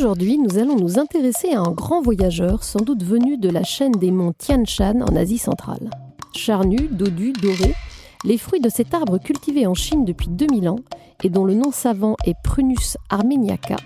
[0.00, 3.92] Aujourd'hui, nous allons nous intéresser à un grand voyageur, sans doute venu de la chaîne
[3.92, 5.90] des monts Tian Shan en Asie centrale.
[6.34, 7.74] Charnu, dodu, doré,
[8.24, 10.78] les fruits de cet arbre cultivé en Chine depuis 2000 ans
[11.22, 13.76] et dont le nom savant est Prunus armeniaca,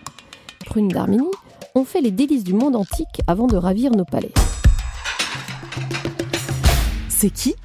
[0.66, 1.26] prune d'Arménie,
[1.74, 4.32] ont fait les délices du monde antique avant de ravir nos palais.
[7.08, 7.56] C'est qui?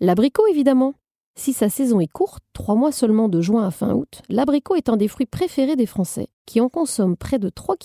[0.00, 0.94] L'abricot, évidemment.
[1.38, 4.88] Si sa saison est courte, trois mois seulement de juin à fin août, l'abricot est
[4.88, 7.76] un des fruits préférés des Français, qui en consomment près de 3,5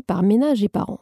[0.00, 0.98] kg par ménage et par an.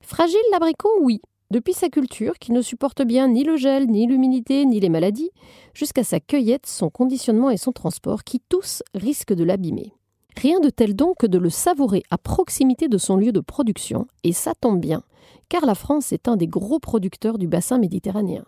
[0.00, 1.20] Fragile l'abricot, oui,
[1.50, 5.32] depuis sa culture, qui ne supporte bien ni le gel, ni l'humidité, ni les maladies,
[5.74, 9.92] jusqu'à sa cueillette, son conditionnement et son transport, qui tous risquent de l'abîmer.
[10.36, 14.06] Rien de tel donc que de le savourer à proximité de son lieu de production,
[14.22, 15.02] et ça tombe bien,
[15.48, 18.44] car la France est un des gros producteurs du bassin méditerranéen.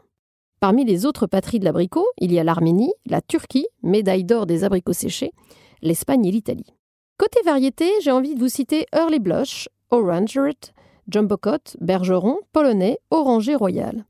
[0.60, 4.62] Parmi les autres patries de l'abricot, il y a l'Arménie, la Turquie, médaille d'or des
[4.62, 5.32] abricots séchés,
[5.80, 6.74] l'Espagne et l'Italie.
[7.16, 10.74] Côté variété, j'ai envie de vous citer Early Blush, Orange Red,
[11.08, 14.04] Jumbo Cot, Bergeron, Polonais, Oranger Royal.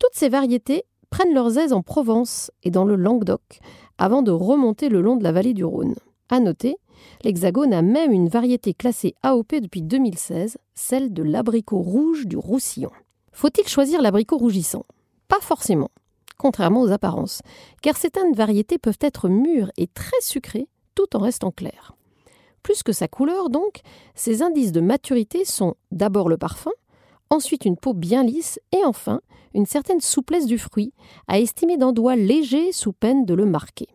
[0.00, 3.60] Toutes ces variétés prennent leurs aises en Provence et dans le Languedoc,
[3.96, 5.94] avant de remonter le long de la vallée du Rhône.
[6.28, 6.74] À noter,
[7.22, 12.90] l'Hexagone a même une variété classée AOP depuis 2016, celle de l'abricot rouge du Roussillon.
[13.30, 14.84] Faut-il choisir l'abricot rougissant?
[15.28, 15.90] Pas forcément,
[16.38, 17.42] contrairement aux apparences,
[17.82, 21.94] car certaines variétés peuvent être mûres et très sucrées tout en restant claires.
[22.62, 23.80] Plus que sa couleur, donc,
[24.14, 26.72] ces indices de maturité sont d'abord le parfum,
[27.30, 29.20] ensuite une peau bien lisse et enfin
[29.54, 30.92] une certaine souplesse du fruit,
[31.28, 33.86] à estimer d'un doigt léger sous peine de le marquer.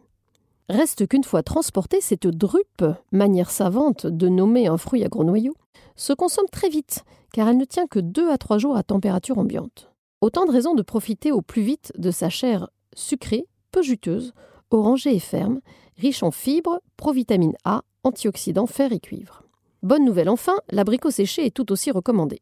[0.69, 5.55] Reste qu'une fois transportée, cette drupe, manière savante de nommer un fruit à gros noyaux,
[5.95, 7.03] se consomme très vite,
[7.33, 9.88] car elle ne tient que 2 à 3 jours à température ambiante.
[10.21, 14.33] Autant de raisons de profiter au plus vite de sa chair sucrée, peu juteuse,
[14.69, 15.61] orangée et ferme,
[15.97, 19.43] riche en fibres, provitamine A, antioxydants, fer et cuivre.
[19.81, 22.41] Bonne nouvelle enfin, l'abricot séché est tout aussi recommandé.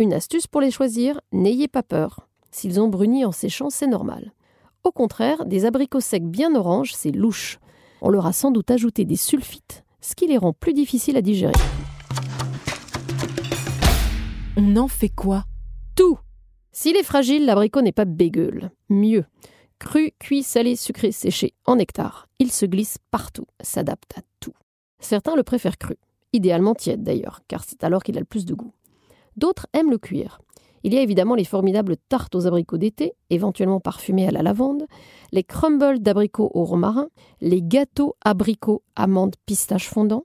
[0.00, 2.26] Une astuce pour les choisir, n'ayez pas peur.
[2.50, 4.32] S'ils ont bruni en séchant, c'est normal.
[4.82, 7.60] Au contraire, des abricots secs bien oranges, c'est louche.
[8.02, 11.22] On leur a sans doute ajouté des sulfites, ce qui les rend plus difficiles à
[11.22, 11.52] digérer.
[14.56, 15.44] On en fait quoi?
[15.94, 16.18] Tout
[16.78, 18.70] s'il est fragile, l'abricot n'est pas bégueule.
[18.90, 19.24] Mieux.
[19.78, 22.28] Cru, cuit, salé, sucré, séché, en nectar.
[22.38, 24.52] Il se glisse partout, s'adapte à tout.
[25.00, 25.96] Certains le préfèrent cru,
[26.34, 28.74] idéalement tiède d'ailleurs, car c'est alors qu'il a le plus de goût.
[29.38, 30.42] D'autres aiment le cuire.
[30.84, 34.86] Il y a évidemment les formidables tartes aux abricots d'été, éventuellement parfumées à la lavande,
[35.32, 37.08] les crumbles d'abricots au romarin,
[37.40, 40.24] les gâteaux abricots, amandes, pistaches fondants,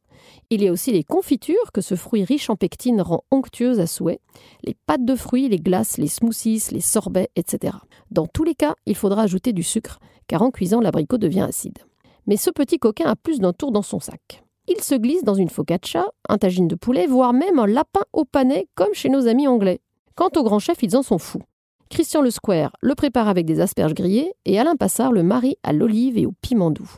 [0.50, 3.88] il y a aussi les confitures que ce fruit riche en pectine rend onctueuse à
[3.88, 4.19] souhait,
[4.63, 7.77] les pâtes de fruits, les glaces, les smoothies, les sorbets, etc.
[8.12, 11.80] Dans tous les cas, il faudra ajouter du sucre, car en cuisant, l'abricot devient acide.
[12.27, 14.44] Mais ce petit coquin a plus d'un tour dans son sac.
[14.68, 18.25] il se glisse dans une focaccia, un tagine de poulet, voire même un lapin au
[18.25, 19.81] panais comme chez nos amis anglais.
[20.16, 21.42] Quant au grand chef, ils en sont fous.
[21.90, 25.74] Christian Le Square le prépare avec des asperges grillées et Alain Passard le marie à
[25.74, 26.90] l'olive et au piment doux.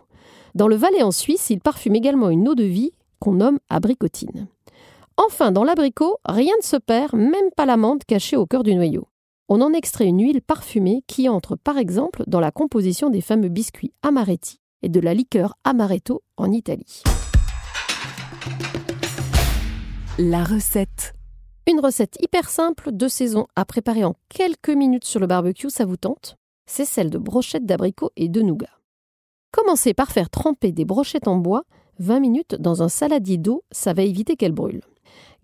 [0.55, 4.47] Dans le Valais en Suisse, il parfume également une eau de vie qu'on nomme abricotine.
[5.17, 9.07] Enfin, dans l'abricot, rien ne se perd, même pas l'amande cachée au cœur du noyau.
[9.49, 13.49] On en extrait une huile parfumée qui entre par exemple dans la composition des fameux
[13.49, 17.03] biscuits amaretti et de la liqueur amaretto en Italie.
[20.17, 21.13] La recette.
[21.65, 25.85] Une recette hyper simple de saison à préparer en quelques minutes sur le barbecue, ça
[25.85, 26.35] vous tente?
[26.65, 28.81] C'est celle de brochettes d'abricot et de nougat.
[29.51, 31.63] Commencez par faire tremper des brochettes en bois
[31.99, 34.83] 20 minutes dans un saladier d'eau, ça va éviter qu'elles brûlent.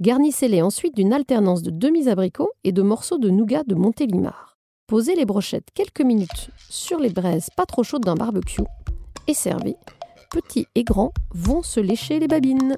[0.01, 4.57] Garnissez-les ensuite d'une alternance de demi-abricots et de morceaux de nougat de Montélimar.
[4.87, 8.63] Posez les brochettes quelques minutes sur les braises pas trop chaudes d'un barbecue
[9.27, 9.77] et servez.
[10.31, 12.75] Petits et grands vont se lécher les babines.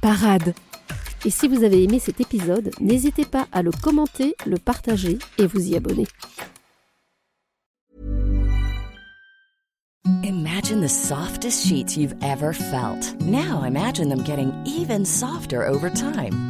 [0.00, 0.54] Parade.
[1.24, 5.46] Et si vous avez aimé cet épisode, n'hésitez pas à le commenter, le partager et
[5.46, 6.06] vous y abonner.
[10.22, 13.14] Imagine the softest sheets you've ever felt.
[13.20, 16.49] Now imagine them getting even softer over time.